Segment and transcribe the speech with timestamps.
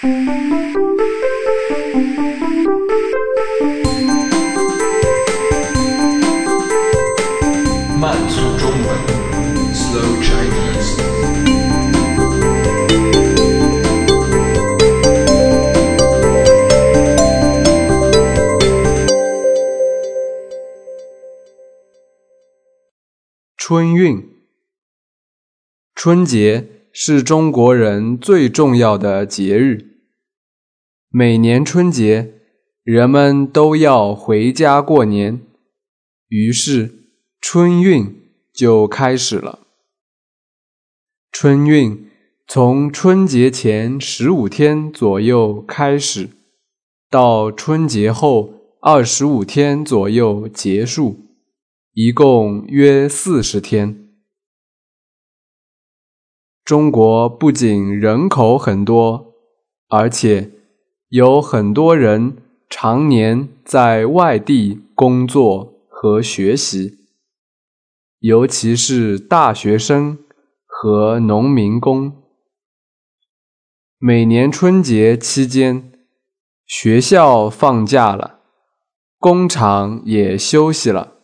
[0.00, 0.06] 慢
[8.28, 8.86] 速中文
[9.74, 10.94] ，Slow Chinese。
[23.56, 24.22] 春运，
[25.96, 29.87] 春节是中国人最重要的节日。
[31.10, 32.34] 每年春节，
[32.82, 35.40] 人们都要回家过年，
[36.28, 37.08] 于是
[37.40, 39.60] 春运就开始了。
[41.32, 42.10] 春运
[42.46, 46.28] 从春节前十五天左右开始，
[47.08, 51.20] 到春节后二十五天左右结束。
[51.94, 54.10] 一共约四十天。
[56.64, 59.34] 中国不仅人口很多，
[59.88, 60.52] 而且
[61.10, 62.36] 有很多人
[62.68, 66.98] 常年在外地工作和学习，
[68.18, 70.18] 尤其是大学生
[70.66, 72.12] 和农民工。
[73.98, 75.90] 每年春节期间，
[76.66, 78.40] 学校放假了，
[79.18, 81.14] 工厂也休息了。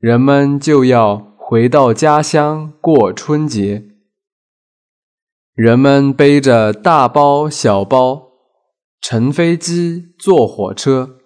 [0.00, 3.86] 人们就要回到家乡过春节。
[5.54, 8.29] 人们背着大包小包，
[9.00, 11.18] 乘飞机、坐火车，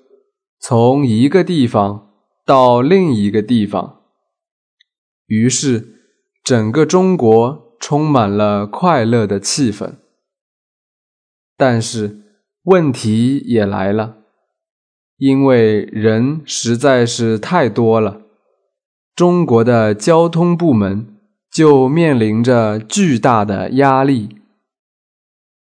[0.60, 2.10] 从一个地方
[2.46, 4.02] 到另一个地方。
[5.26, 5.88] 于是，
[6.44, 9.94] 整个中国充满了快乐的气氛。
[11.56, 12.22] 但是，
[12.62, 14.18] 问题也来了，
[15.16, 18.22] 因为人实在是太多了。
[19.16, 21.18] 中国的交通部门
[21.50, 24.40] 就面临着巨大的压力，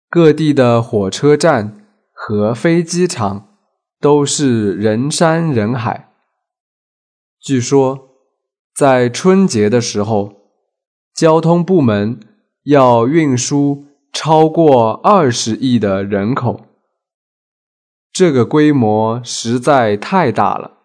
[0.09, 1.84] 各地的火车站
[2.27, 3.59] 和飞机场
[4.01, 6.11] 都是人山人海。
[7.39, 8.17] 据说，
[8.75, 10.33] 在春节的时候，
[11.15, 12.19] 交通部门
[12.63, 16.65] 要运输超过二十亿的人口，
[18.11, 20.79] 这个规模实在太大了。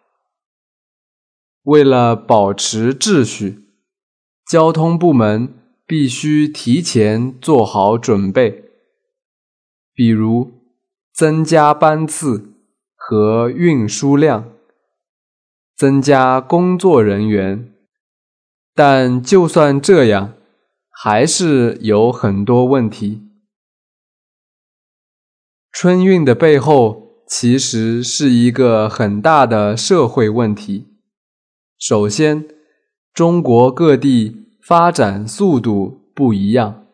[1.64, 3.64] 为了保持秩序，
[4.46, 5.54] 交通部门
[5.88, 8.66] 必须提前做好准备，
[9.94, 10.59] 比如
[11.20, 12.54] 增加班次
[12.96, 14.54] 和运输量，
[15.76, 17.74] 增加工作人员。
[18.74, 20.36] 但就算这样，
[20.90, 23.22] 还是有很多问题。
[25.74, 30.88] 春运的背后其实是一个很大的社会问题。
[31.78, 32.48] 首先，
[33.14, 36.86] 中国各地发展速度不一样，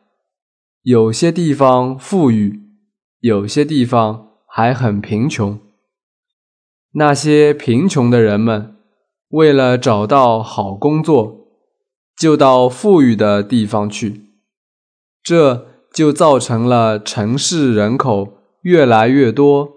[0.81, 2.64] 有些地方富裕，
[3.25, 5.57] 有些地方还很贫穷。
[6.91, 8.75] 那些贫穷的人们，
[9.29, 11.47] 为了找到好工作，
[12.15, 14.21] 就到富裕的地方去，
[15.23, 19.71] 这就造成了城市人口越来越多，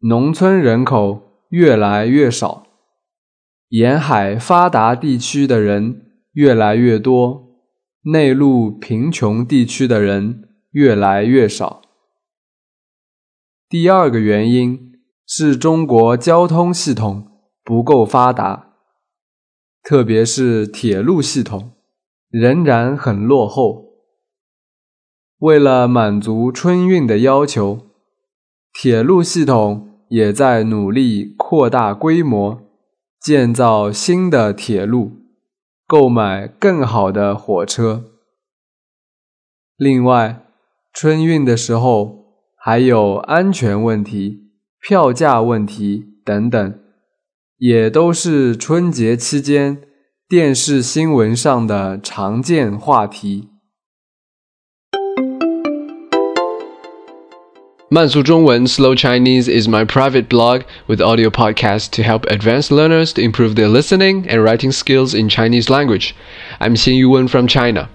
[0.00, 2.66] 农村人口越来越少。
[3.68, 7.44] 沿海发达地区的人越来越多，
[8.12, 11.82] 内陆贫穷地区的人越来越少。
[13.68, 18.72] 第二个原因是中国交通系统不够发达，
[19.82, 21.72] 特别是铁路系统
[22.30, 23.84] 仍然很落后。
[25.38, 27.90] 为了满足春运的要求，
[28.72, 32.62] 铁路系统也在努力扩大规模。
[33.20, 35.10] 建造新的铁路，
[35.88, 38.04] 购买更好的火车。
[39.76, 40.46] 另外，
[40.92, 42.17] 春运的时候
[42.67, 44.51] 还有安全问题、
[44.81, 46.79] 票价问题等等，
[47.57, 49.81] 也都是春节期间
[50.29, 53.49] 电视新闻上的常见话题。
[57.91, 63.21] Mansu Zhongwen Slow Chinese is my private blog with audio podcasts to help advanced learners to
[63.21, 66.15] improve their listening and writing skills in Chinese language.
[66.59, 67.89] I'm Xin Yuwen from China.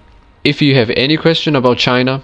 [0.45, 2.23] If you have any question about China,